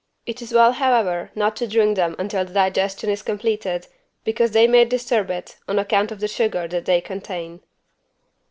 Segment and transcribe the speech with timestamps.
[0.25, 3.85] It is well, however, not to drink them until the digestion is completed,
[4.23, 7.61] because they may disturb it, on account of the sugar that they contain.